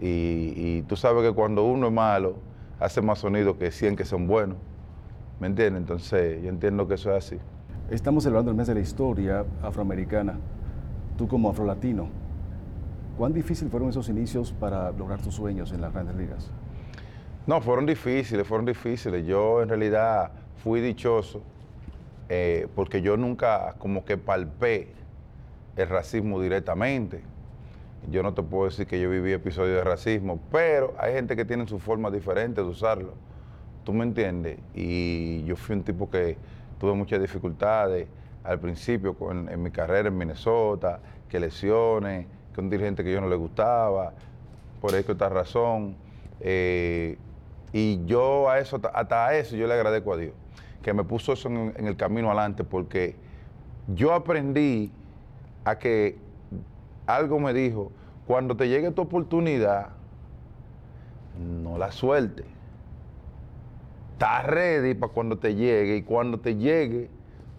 Y, 0.00 0.52
y 0.56 0.84
tú 0.88 0.96
sabes 0.96 1.24
que 1.24 1.32
cuando 1.32 1.64
uno 1.64 1.88
es 1.88 1.92
malo, 1.92 2.36
hace 2.78 3.02
más 3.02 3.18
sonido 3.18 3.58
que 3.58 3.70
100 3.70 3.96
que 3.96 4.04
son 4.04 4.26
buenos. 4.26 4.58
¿Me 5.40 5.46
entiendes? 5.46 5.80
Entonces 5.80 6.42
yo 6.42 6.48
entiendo 6.48 6.86
que 6.88 6.94
eso 6.94 7.14
es 7.14 7.24
así. 7.24 7.38
Estamos 7.90 8.24
celebrando 8.24 8.50
el 8.50 8.56
mes 8.56 8.66
de 8.66 8.74
la 8.74 8.80
historia 8.80 9.46
afroamericana. 9.62 10.34
Tú 11.16 11.26
como 11.26 11.48
afrolatino, 11.48 12.10
¿cuán 13.16 13.32
difícil 13.32 13.70
fueron 13.70 13.88
esos 13.88 14.10
inicios 14.10 14.52
para 14.52 14.92
lograr 14.92 15.22
tus 15.22 15.34
sueños 15.34 15.72
en 15.72 15.80
las 15.80 15.94
grandes 15.94 16.14
ligas? 16.14 16.50
No, 17.46 17.62
fueron 17.62 17.86
difíciles, 17.86 18.46
fueron 18.46 18.66
difíciles. 18.66 19.24
Yo 19.26 19.62
en 19.62 19.70
realidad 19.70 20.32
fui 20.62 20.82
dichoso 20.82 21.40
eh, 22.28 22.68
porque 22.74 23.00
yo 23.00 23.16
nunca 23.16 23.74
como 23.78 24.04
que 24.04 24.18
palpé 24.18 24.92
el 25.74 25.88
racismo 25.88 26.42
directamente. 26.42 27.22
Yo 28.10 28.22
no 28.22 28.34
te 28.34 28.42
puedo 28.42 28.66
decir 28.66 28.86
que 28.86 29.00
yo 29.00 29.08
viví 29.08 29.32
episodios 29.32 29.76
de 29.76 29.84
racismo, 29.84 30.38
pero 30.52 30.92
hay 30.98 31.14
gente 31.14 31.36
que 31.36 31.46
tiene 31.46 31.66
su 31.66 31.78
forma 31.78 32.10
diferente 32.10 32.60
de 32.60 32.66
usarlo. 32.66 33.14
¿Tú 33.84 33.94
me 33.94 34.04
entiendes? 34.04 34.58
Y 34.74 35.42
yo 35.44 35.56
fui 35.56 35.74
un 35.74 35.84
tipo 35.84 36.10
que 36.10 36.36
tuve 36.78 36.92
muchas 36.94 37.20
dificultades 37.20 38.08
al 38.44 38.58
principio 38.60 39.14
con- 39.14 39.48
en 39.48 39.62
mi 39.62 39.70
carrera 39.70 40.08
en 40.08 40.16
Minnesota, 40.16 41.00
que 41.28 41.40
lesiones, 41.40 42.26
que 42.54 42.60
un 42.60 42.70
dirigente 42.70 43.04
que 43.04 43.12
yo 43.12 43.20
no 43.20 43.28
le 43.28 43.36
gustaba, 43.36 44.12
por 44.80 44.94
esta 44.94 45.12
otra 45.12 45.28
razón. 45.28 45.96
eh, 46.40 47.18
y 47.72 48.04
yo 48.06 48.48
a 48.48 48.60
eso, 48.60 48.80
hasta 48.94 49.26
a 49.26 49.36
eso 49.36 49.56
yo 49.56 49.66
le 49.66 49.74
agradezco 49.74 50.12
a 50.12 50.16
Dios, 50.16 50.32
que 50.82 50.92
me 50.94 51.02
puso 51.04 51.32
eso 51.32 51.48
en, 51.48 51.74
en 51.76 51.86
el 51.86 51.96
camino 51.96 52.28
adelante, 52.28 52.62
porque 52.64 53.16
yo 53.88 54.14
aprendí 54.14 54.92
a 55.64 55.76
que 55.78 56.16
algo 57.06 57.40
me 57.40 57.52
dijo, 57.52 57.90
cuando 58.26 58.56
te 58.56 58.68
llegue 58.68 58.90
tu 58.92 59.02
oportunidad, 59.02 59.88
no 61.62 61.76
la 61.76 61.90
suelte. 61.90 62.44
Estás 64.18 64.46
ready 64.46 64.94
para 64.94 65.12
cuando 65.12 65.38
te 65.38 65.54
llegue 65.54 65.98
y 65.98 66.02
cuando 66.02 66.40
te 66.40 66.56
llegue, 66.56 67.08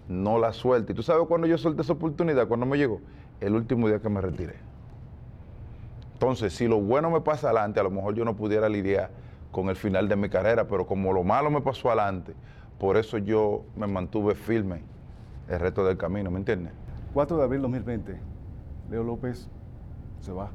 no 0.10 0.38
la 0.40 0.52
suelte. 0.52 0.92
¿Y 0.92 0.96
tú 0.96 1.02
sabes 1.04 1.26
cuándo 1.26 1.48
yo 1.48 1.58
solté 1.58 1.84
esa 1.84 1.94
oportunidad? 1.94 2.50
Cuando 2.50 2.66
me 2.66 2.78
llegó? 2.78 3.00
El 3.40 3.56
último 3.56 3.88
día 3.88 4.02
que 4.02 4.10
me 4.10 4.20
retiré. 4.20 4.56
Entonces, 6.16 6.54
si 6.54 6.68
lo 6.68 6.82
bueno 6.82 7.12
me 7.12 7.22
pasa 7.22 7.48
adelante, 7.48 7.80
a 7.80 7.84
lo 7.84 7.92
mejor 7.92 8.14
yo 8.14 8.26
no 8.26 8.36
pudiera 8.36 8.68
lidiar 8.68 9.10
con 9.54 9.70
el 9.70 9.78
final 9.78 10.10
de 10.10 10.18
mi 10.18 10.28
carrera, 10.28 10.68
pero 10.68 10.86
como 10.86 11.14
lo 11.14 11.24
malo 11.24 11.50
me 11.50 11.62
pasó 11.62 11.88
adelante, 11.88 12.34
por 12.78 12.98
eso 12.98 13.18
yo 13.20 13.64
me 13.78 13.88
mantuve 13.88 14.36
firme 14.36 14.82
el 15.48 15.62
resto 15.62 15.86
del 15.86 15.96
camino, 15.96 16.30
¿me 16.30 16.40
entiendes? 16.40 16.74
4 17.14 17.38
de 17.38 17.44
abril 17.46 17.62
2020, 17.62 18.20
Leo 18.92 19.04
López 19.06 19.48
se 20.20 20.34
va. 20.34 20.52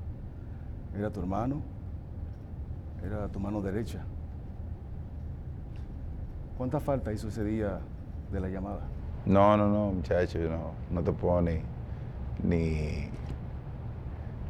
Era 0.95 1.09
tu 1.09 1.21
hermano, 1.21 1.63
era 3.03 3.27
tu 3.29 3.41
mano 3.41 3.63
derecha. 3.63 4.05
¿Cuánta 6.57 6.81
falta 6.81 7.13
hizo 7.13 7.29
ese 7.29 7.45
día 7.45 7.81
de 8.31 8.41
la 8.41 8.49
llamada? 8.49 8.81
No, 9.27 9.57
no, 9.57 9.69
no, 9.69 9.93
muchacho, 9.93 10.39
no, 10.39 10.73
no 10.91 11.03
te 11.03 11.13
puedo 11.13 11.41
ni, 11.43 11.61
ni... 12.43 13.09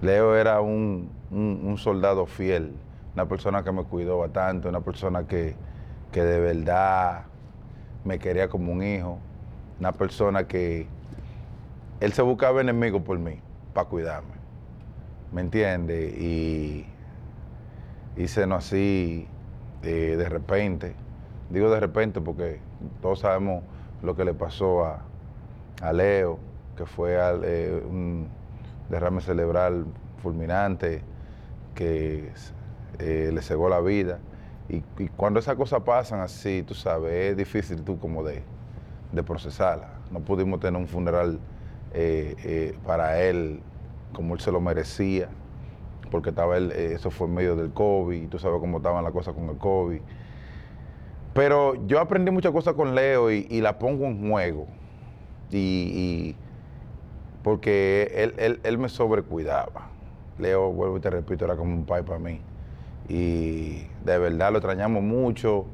Leo 0.03 0.37
era 0.37 0.61
un, 0.61 1.11
un- 1.31 1.79
soldado 1.79 2.27
fiel, 2.27 2.73
una 3.15 3.27
persona 3.27 3.63
que 3.65 3.73
me 3.73 3.85
cuidó 3.85 4.19
bastante, 4.19 4.69
una 4.69 4.81
persona 4.81 5.27
que, 5.27 5.57
que 6.13 6.23
de 6.23 6.41
verdad 6.41 7.25
me 8.05 8.19
quería 8.19 8.49
como 8.49 8.73
un 8.73 8.83
hijo, 8.83 9.19
una 9.81 9.93
persona 9.93 10.47
que 10.47 10.87
él 12.01 12.13
se 12.13 12.23
buscaba 12.23 12.61
enemigos 12.61 13.03
por 13.03 13.19
mí, 13.19 13.41
para 13.73 13.89
cuidarme, 13.89 14.35
¿me 15.33 15.41
entiendes? 15.41 16.13
Y 16.21 16.87
hice 18.17 18.47
no 18.47 18.57
así 18.57 19.27
eh, 19.83 20.17
de 20.19 20.29
repente, 20.29 20.95
digo 21.51 21.71
de 21.71 21.81
repente 21.81 22.21
porque 22.21 22.61
todos 23.01 23.21
sabemos 23.21 23.63
lo 24.03 24.15
que 24.15 24.25
le 24.25 24.35
pasó 24.35 24.85
a, 24.85 25.03
a 25.81 25.93
Leo, 25.93 26.39
que 26.77 26.87
fue 26.87 27.21
al, 27.21 27.43
eh, 27.45 27.83
un 27.89 28.29
derrame 28.89 29.21
cerebral 29.21 29.87
fulminante, 30.23 31.03
que 31.75 32.31
eh, 32.99 33.31
le 33.33 33.43
cegó 33.43 33.69
la 33.69 33.81
vida. 33.81 34.19
Y, 34.69 34.81
cuando 35.17 35.41
esas 35.41 35.57
cosas 35.57 35.83
pasan 35.83 36.21
así, 36.21 36.63
tú 36.63 36.75
sabes, 36.75 37.13
es 37.13 37.37
difícil 37.37 37.83
tú 37.83 37.99
como 37.99 38.23
de, 38.23 38.43
de 39.13 39.23
procesarla. 39.23 39.89
No 40.11 40.21
pudimos 40.21 40.61
tener 40.61 40.81
un 40.81 40.89
funeral 40.89 41.39
eh, 41.93 42.77
para 42.87 43.21
él 43.21 43.61
como 44.15 44.35
él 44.35 44.41
se 44.41 44.51
lo 44.53 44.61
merecía, 44.61 45.29
porque 46.11 46.31
estaba 46.31 46.57
eso 46.57 47.11
fue 47.11 47.27
en 47.27 47.35
medio 47.35 47.57
del 47.57 47.73
COVID, 47.73 48.23
y 48.23 48.27
tú 48.29 48.39
sabes 48.39 48.61
cómo 48.61 48.79
estaban 48.79 49.03
las 49.05 49.13
cosas 49.13 49.35
con 49.35 49.51
el 49.51 49.59
COVID. 49.59 50.01
Pero 51.35 51.75
yo 51.87 52.01
aprendí 52.01 52.31
muchas 52.31 52.53
cosas 52.53 52.75
con 52.75 52.95
Leo 52.95 53.31
y, 53.31 53.61
la 53.61 53.79
pongo 53.79 54.07
en 54.07 54.29
juego. 54.31 54.67
Y, 55.51 56.35
porque 57.43 58.11
él, 58.15 58.35
él- 58.39 58.61
él 58.63 58.79
me 58.79 58.89
sobrecuidaba. 58.89 59.89
Leo, 60.39 60.73
vuelvo 60.73 60.97
y 60.97 61.01
te 61.01 61.11
repito, 61.11 61.45
era 61.45 61.57
como 61.57 61.75
un 61.75 61.85
pai 61.85 62.03
para 62.03 62.19
mí. 62.19 62.41
Y 63.09 63.83
de 64.05 64.19
verdad 64.19 64.51
lo 64.53 64.59
extrañamos 64.59 65.03
mucho. 65.03 65.67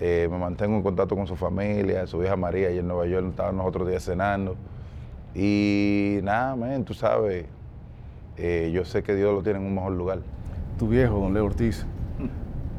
Eh, 0.00 0.28
me 0.30 0.38
mantengo 0.38 0.76
en 0.76 0.82
contacto 0.82 1.14
con 1.14 1.26
su 1.26 1.36
familia, 1.36 2.06
su 2.06 2.22
hija 2.24 2.34
María, 2.34 2.70
y 2.70 2.78
en 2.78 2.88
Nueva 2.88 3.06
York 3.06 3.26
estábamos 3.28 3.58
los 3.64 3.68
otros 3.68 3.88
días 3.88 4.04
cenando. 4.04 4.56
Y 5.34 6.18
nada, 6.22 6.56
men, 6.56 6.84
tú 6.84 6.94
sabes, 6.94 7.46
eh, 8.36 8.70
yo 8.74 8.84
sé 8.84 9.02
que 9.02 9.14
Dios 9.14 9.32
lo 9.34 9.42
tiene 9.42 9.58
en 9.60 9.66
un 9.66 9.74
mejor 9.74 9.92
lugar. 9.92 10.20
Tu 10.78 10.88
viejo, 10.88 11.18
don 11.20 11.34
Leo 11.34 11.44
Ortiz, 11.44 11.86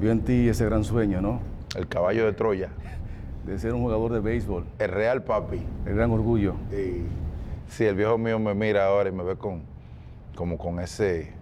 vio 0.01 0.11
en 0.11 0.21
ti 0.21 0.49
ese 0.49 0.65
gran 0.65 0.83
sueño, 0.83 1.21
¿no? 1.21 1.52
El 1.75 1.87
caballo 1.87 2.25
de 2.25 2.33
Troya, 2.33 2.69
De 3.45 3.57
ser 3.59 3.73
un 3.73 3.81
jugador 3.81 4.13
de 4.13 4.19
béisbol, 4.19 4.63
el 4.79 4.89
real 4.89 5.23
papi. 5.23 5.61
el 5.85 5.95
gran 5.95 6.11
orgullo. 6.11 6.53
Y 6.71 7.03
si 7.67 7.85
el 7.85 7.95
viejo 7.95 8.17
mío 8.17 8.39
me 8.39 8.53
mira 8.53 8.85
ahora 8.87 9.09
y 9.09 9.11
me 9.11 9.23
ve 9.23 9.35
con, 9.35 9.63
como 10.35 10.57
con 10.57 10.79
ese, 10.79 11.33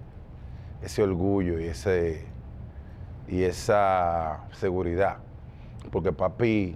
ese 0.81 1.03
orgullo 1.03 1.59
y, 1.59 1.65
ese, 1.65 2.25
y 3.27 3.43
esa 3.43 4.45
seguridad. 4.53 5.17
Porque 5.91 6.11
papi, 6.11 6.75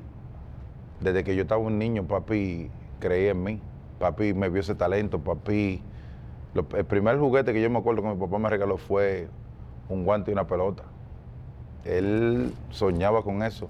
desde 0.99 1.23
que 1.23 1.35
yo 1.35 1.43
estaba 1.43 1.61
un 1.61 1.79
niño, 1.79 2.03
papi 2.03 2.69
creía 2.99 3.31
en 3.31 3.43
mí. 3.43 3.61
Papi 3.99 4.33
me 4.33 4.49
vio 4.49 4.59
ese 4.61 4.75
talento. 4.75 5.19
Papi, 5.19 5.81
lo- 6.53 6.67
el 6.75 6.85
primer 6.85 7.17
juguete 7.17 7.53
que 7.53 7.61
yo 7.61 7.69
me 7.69 7.79
acuerdo 7.79 8.01
que 8.03 8.09
mi 8.09 8.15
papá 8.15 8.37
me 8.37 8.49
regaló 8.49 8.77
fue 8.77 9.27
un 9.89 10.03
guante 10.03 10.29
y 10.31 10.33
una 10.33 10.45
pelota. 10.45 10.83
Él 11.85 12.53
soñaba 12.71 13.23
con 13.23 13.43
eso. 13.43 13.69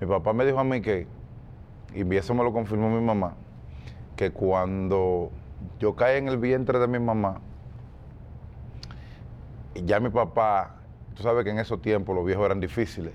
Mi 0.00 0.06
papá 0.06 0.32
me 0.32 0.46
dijo 0.46 0.58
a 0.58 0.64
mí 0.64 0.80
que, 0.80 1.06
y 1.94 2.16
eso 2.16 2.34
me 2.34 2.44
lo 2.44 2.52
confirmó 2.52 2.88
mi 2.90 3.04
mamá, 3.04 3.34
que 4.14 4.30
cuando 4.30 5.30
yo 5.80 5.94
caí 5.96 6.18
en 6.18 6.28
el 6.28 6.38
vientre 6.38 6.78
de 6.78 6.86
mi 6.86 6.98
mamá, 6.98 7.40
ya 9.74 10.00
mi 10.00 10.10
papá, 10.10 10.76
tú 11.14 11.22
sabes 11.22 11.44
que 11.44 11.50
en 11.50 11.58
esos 11.58 11.80
tiempos 11.82 12.14
los 12.14 12.24
viejos 12.24 12.44
eran 12.44 12.60
difíciles, 12.60 13.14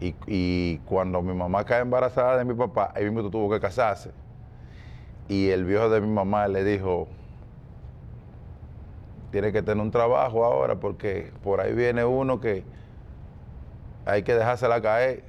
y, 0.00 0.14
y 0.26 0.78
cuando 0.86 1.20
mi 1.22 1.34
mamá 1.34 1.64
cae 1.64 1.82
embarazada 1.82 2.38
de 2.38 2.44
mi 2.44 2.54
papá, 2.54 2.92
ahí 2.94 3.04
mismo 3.04 3.30
tuvo 3.30 3.50
que 3.50 3.60
casarse, 3.60 4.12
y 5.28 5.50
el 5.50 5.64
viejo 5.64 5.90
de 5.90 6.00
mi 6.00 6.08
mamá 6.08 6.48
le 6.48 6.64
dijo, 6.64 7.08
tiene 9.30 9.52
que 9.52 9.62
tener 9.62 9.82
un 9.82 9.90
trabajo 9.90 10.44
ahora 10.44 10.80
porque 10.80 11.32
por 11.44 11.60
ahí 11.60 11.72
viene 11.72 12.04
uno 12.04 12.40
que 12.40 12.64
hay 14.10 14.22
que 14.22 14.34
dejársela 14.34 14.80
caer. 14.80 15.22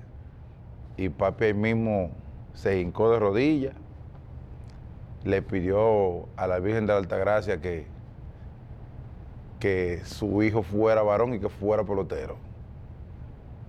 Y 0.98 1.10
papi 1.10 1.54
mismo 1.54 2.12
se 2.54 2.80
hincó 2.80 3.12
de 3.12 3.20
rodillas, 3.20 3.76
le 5.24 5.42
pidió 5.42 6.28
a 6.36 6.48
la 6.48 6.60
Virgen 6.60 6.86
de 6.86 6.94
la 6.94 7.00
Altagracia 7.00 7.62
que, 7.62 7.86
que 9.60 10.02
su 10.04 10.44
hijo 10.44 10.64
fuera 10.64 11.02
varón 11.02 11.34
y 11.34 11.40
que 11.40 11.50
fuera 11.50 11.84
pelotero. 11.84 12.36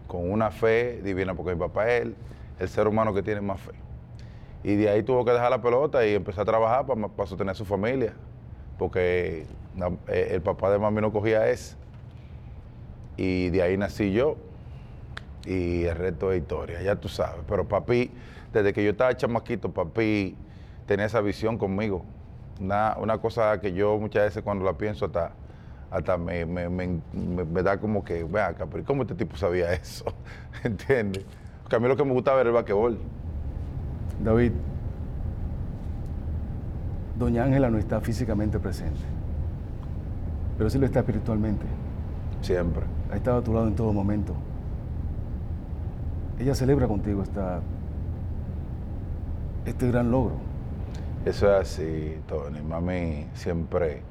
Con 0.09 0.31
una 0.31 0.51
fe 0.51 1.01
divina, 1.03 1.35
porque 1.35 1.55
mi 1.55 1.61
papá 1.61 1.89
es 1.91 2.13
el, 2.59 2.69
ser 2.69 2.87
humano 2.87 3.15
que 3.15 3.23
tiene 3.23 3.41
más 3.41 3.61
fe. 3.61 3.73
Y 4.65 4.77
de 4.77 4.89
ahí 4.91 5.03
tuvo 5.03 5.25
que 5.25 5.33
dejar 5.33 5.51
la 5.51 5.61
pelota 5.63 6.07
y 6.07 6.15
empezar 6.15 6.43
a 6.43 6.45
trabajar 6.45 6.87
para, 6.87 7.27
sostener 7.27 7.53
a 7.53 7.55
su 7.55 7.65
familia, 7.65 8.15
porque 8.79 9.47
eh, 10.09 10.29
el 10.31 10.43
papá 10.43 10.71
de 10.71 10.79
mami 10.79 11.01
no 11.01 11.13
cogía 11.13 11.49
ese. 11.49 11.77
Y 13.17 13.51
de 13.51 13.63
ahí 13.63 13.77
nací 13.77 14.13
yo 14.13 14.37
y 15.47 15.85
el 15.85 15.97
resto 15.97 16.33
es 16.33 16.41
historia, 16.43 16.81
ya 16.83 16.97
tú 16.97 17.09
sabes. 17.09 17.41
Pero 17.49 17.67
papi, 17.67 18.11
desde 18.53 18.73
que 18.73 18.85
yo 18.85 18.91
estaba 18.91 19.17
chamaquito, 19.17 19.71
papi 19.73 20.37
tenía 20.87 21.07
esa 21.07 21.21
visión 21.21 21.59
conmigo. 21.59 22.05
Una, 22.61 22.97
una 23.01 23.19
cosa 23.19 23.61
que 23.61 23.73
yo 23.73 23.99
muchas 23.99 24.25
veces 24.25 24.43
cuando 24.43 24.65
la 24.65 24.75
pienso 24.75 25.07
hasta, 25.07 25.33
hasta 25.91 26.17
me, 26.17 26.45
me- 26.47 26.69
me- 26.69 27.01
me- 27.13 27.45
me 27.45 27.63
da 27.63 27.79
como 27.79 28.05
que, 28.05 28.23
vea 28.25 28.49
acá, 28.49 28.67
pero 28.67 28.85
¿cómo 28.85 29.03
este 29.03 29.15
tipo 29.15 29.37
sabía 29.37 29.73
eso? 29.73 30.05
¿Entiendes? 30.65 31.25
Porque 31.63 31.77
a 31.77 31.79
mí 31.81 31.89
lo 31.89 31.97
que 31.97 32.05
me 32.05 32.13
gustaba 32.13 32.41
era 32.41 32.51
el 32.51 32.55
basquetbol. 32.55 32.99
David, 34.23 34.53
Doña 37.19 37.45
Ángela 37.45 37.71
no 37.71 37.79
está 37.79 38.01
físicamente 38.01 38.59
presente, 38.59 39.01
pero 40.59 40.71
sí 40.71 40.79
lo 40.79 40.87
está 40.87 41.01
espiritualmente. 41.01 41.67
Siempre. 42.41 42.85
Ha 43.13 43.17
estado 43.17 43.39
a 43.39 43.43
tu 43.43 43.53
lado 43.53 43.69
en 43.69 43.75
todo 43.77 43.93
momento. 43.93 44.35
Ella 46.43 46.57
celebra 46.57 46.89
contigo 46.89 47.23
esta, 47.23 47.61
este 49.65 49.87
gran 49.87 50.11
logro. 50.11 50.35
Eso 51.25 51.47
es 51.47 51.61
así, 51.61 52.21
Tony. 52.27 52.61
Mami 52.61 53.29
siempre 53.33 54.03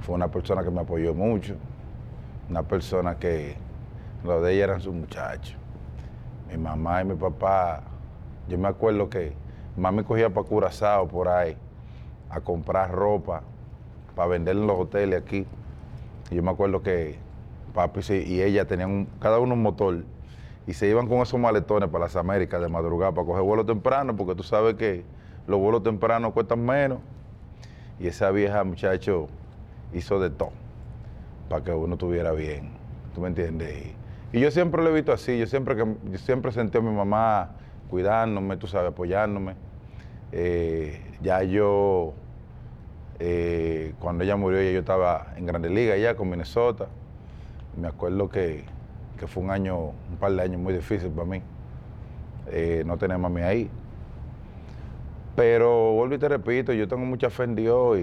fue 0.00 0.14
una 0.14 0.28
persona 0.28 0.64
que 0.64 0.70
me 0.70 0.80
apoyó 0.80 1.12
mucho. 1.12 1.56
Una 2.48 2.62
persona 2.62 3.18
que 3.18 3.56
los 4.24 4.42
de 4.42 4.54
ella 4.54 4.64
eran 4.64 4.80
sus 4.80 4.94
muchachos. 4.94 5.58
Mi 6.50 6.56
mamá 6.56 7.02
y 7.02 7.04
mi 7.04 7.16
papá, 7.16 7.82
yo 8.48 8.56
me 8.56 8.68
acuerdo 8.68 9.10
que 9.10 9.34
mami 9.76 10.04
cogía 10.04 10.32
para 10.32 10.46
Curazao 10.46 11.06
por 11.06 11.28
ahí 11.28 11.54
a 12.30 12.40
comprar 12.40 12.92
ropa 12.92 13.42
para 14.16 14.28
vender 14.28 14.56
en 14.56 14.66
los 14.66 14.80
hoteles 14.80 15.20
aquí. 15.20 15.46
Y 16.30 16.34
yo 16.34 16.42
me 16.42 16.50
acuerdo 16.50 16.82
que 16.82 17.18
papi 17.74 18.00
y 18.24 18.40
ella 18.40 18.64
tenían 18.64 19.06
cada 19.20 19.38
uno 19.38 19.52
un 19.52 19.60
motor 19.60 20.02
y 20.66 20.72
se 20.72 20.88
iban 20.88 21.06
con 21.06 21.18
esos 21.18 21.38
maletones 21.38 21.88
para 21.90 22.04
las 22.04 22.16
Américas 22.16 22.60
de 22.60 22.68
madrugada 22.68 23.12
para 23.12 23.26
coger 23.26 23.42
vuelo 23.42 23.66
temprano, 23.66 24.16
porque 24.16 24.34
tú 24.34 24.42
sabes 24.42 24.74
que 24.74 25.04
los 25.46 25.60
vuelos 25.60 25.82
tempranos 25.82 26.32
cuestan 26.32 26.64
menos. 26.64 26.98
Y 28.00 28.06
esa 28.06 28.30
vieja 28.30 28.64
muchacho 28.64 29.28
hizo 29.92 30.18
de 30.18 30.30
todo 30.30 30.52
para 31.48 31.62
que 31.62 31.72
uno 31.72 31.94
estuviera 31.94 32.32
bien. 32.32 32.70
¿Tú 33.14 33.20
me 33.20 33.28
entiendes? 33.28 33.92
Y, 34.32 34.40
yo 34.40 34.50
siempre 34.50 34.82
lo 34.82 34.90
he 34.90 34.92
visto 34.92 35.12
así, 35.12 35.38
yo 35.38 35.46
siempre, 35.46 35.76
que, 35.76 35.86
yo 36.10 36.18
siempre 36.18 36.50
sentí 36.50 36.78
a 36.78 36.80
mi 36.80 36.90
mamá 36.90 37.50
cuidándome, 37.88 38.56
tú 38.56 38.66
sabes, 38.66 38.90
apoyándome. 38.90 39.54
Eh, 40.32 41.00
ya 41.22 41.44
yo, 41.44 42.14
eh, 43.20 43.94
cuando 44.00 44.24
ella 44.24 44.34
murió, 44.36 44.60
ya 44.60 44.72
yo 44.72 44.80
estaba 44.80 45.34
en 45.36 45.46
Grandes 45.46 45.70
Ligas 45.70 46.00
ya 46.00 46.16
con 46.16 46.28
Minnesota. 46.28 46.88
Me 47.80 47.86
acuerdo 47.86 48.28
que, 48.28 48.64
que 49.18 49.26
fue 49.26 49.42
un 49.42 49.50
año, 49.50 49.78
un 49.78 50.16
par 50.18 50.32
de 50.32 50.42
años 50.42 50.60
muy 50.60 50.74
difícil 50.74 51.10
para 51.10 51.26
mí. 51.26 51.42
Eh, 52.48 52.82
no 52.86 52.96
tener 52.96 53.18
mami 53.18 53.42
ahí. 53.42 53.70
Pero 55.36 55.92
vuelvo 55.92 56.14
y 56.14 56.18
te 56.18 56.28
repito, 56.28 56.72
yo 56.72 56.86
tengo 56.86 57.04
mucha 57.04 57.30
fe 57.30 57.44
en 57.44 57.54
Dios 57.56 57.98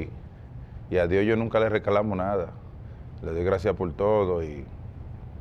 y, 0.90 0.98
a 0.98 1.08
Dios 1.08 1.26
yo 1.26 1.36
nunca 1.38 1.60
le 1.60 1.70
reclamo 1.70 2.16
nada. 2.16 2.50
Le 3.24 3.32
doy 3.32 3.44
gracias 3.44 3.76
por 3.76 3.94
todo 3.94 4.44
y 4.44 4.66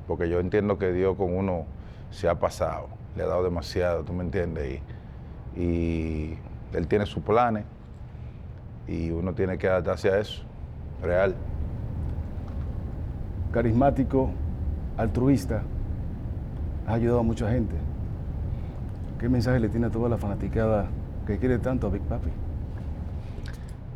porque 0.07 0.29
yo 0.29 0.39
entiendo 0.39 0.79
que 0.79 0.93
Dios 0.93 1.17
con 1.17 1.35
uno 1.37 1.67
se 2.11 2.29
ha 2.29 2.39
pasado, 2.39 2.89
le 3.17 3.23
ha 3.23 3.27
dado 3.27 3.43
demasiado, 3.43 4.05
¿tú 4.05 4.13
me 4.13 4.23
entiendes? 4.23 4.81
Y 5.57 6.35
Él 6.73 6.87
tiene 6.89 7.07
sus 7.07 7.23
planes 7.23 7.65
y 8.87 9.11
uno 9.11 9.35
tiene 9.35 9.59
que 9.59 9.69
adaptarse 9.69 10.11
a 10.11 10.19
eso, 10.19 10.43
real. 11.03 11.35
Carismático, 13.53 14.31
altruista, 15.01 15.63
has 16.87 16.95
ayudado 16.95 17.21
a 17.21 17.23
mucha 17.23 17.51
gente. 17.51 17.75
¿Qué 19.19 19.29
mensaje 19.29 19.61
le 19.61 19.69
tiene 19.69 19.87
a 19.87 19.91
toda 19.91 20.09
la 20.09 20.17
fanaticada 20.17 20.89
que 21.27 21.39
quiere 21.39 21.59
tanto 21.59 21.87
a 21.87 21.91
Big 21.91 22.03
Papi? 22.03 22.31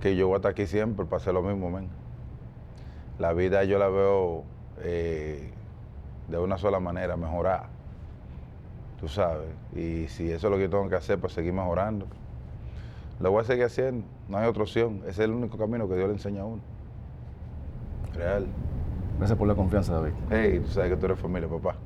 que 0.05 0.15
yo 0.17 0.27
voy 0.27 0.35
a 0.35 0.37
estar 0.37 0.51
aquí 0.51 0.67
siempre 0.67 1.07
para 1.07 1.17
hacer 1.17 1.33
lo 1.33 1.41
mismo, 1.41 1.71
men. 1.71 1.89
La 3.19 3.33
vida 3.33 3.65
yo 3.65 3.79
la 3.79 3.89
veo 3.89 4.45
eh, 4.83 5.51
de 6.29 6.39
una 6.39 6.59
sola 6.59 6.79
manera, 6.79 7.17
mejorar. 7.17 7.69
Tú 9.01 9.09
sabes. 9.09 9.49
Y 9.75 10.07
si 10.09 10.31
eso 10.31 10.49
es 10.49 10.51
lo 10.51 10.59
que 10.59 10.69
tengo 10.69 10.91
que 10.91 10.97
hacer, 10.97 11.19
pues 11.19 11.33
seguir 11.33 11.55
mejorando. 11.55 12.07
Lo 13.19 13.31
voy 13.31 13.41
a 13.41 13.45
seguir 13.45 13.65
haciendo. 13.65 14.05
No 14.29 14.37
hay 14.37 14.47
otra 14.47 14.65
opción. 14.65 14.99
Ese 15.05 15.11
es 15.11 15.19
el 15.21 15.31
único 15.31 15.57
camino 15.57 15.89
que 15.89 15.97
Dios 15.97 16.09
le 16.09 16.13
enseña 16.17 16.43
a 16.43 16.45
uno. 16.45 16.61
Real. 18.13 18.47
Gracias 19.19 19.39
por 19.39 19.49
la 19.49 19.55
confianza, 19.55 19.95
David. 19.95 20.13
Hey, 20.31 20.61
tú 20.61 20.71
sabes 20.71 20.91
que 20.91 20.97
tú 20.97 21.07
eres 21.07 21.19
familia, 21.19 21.49
papá. 21.49 21.77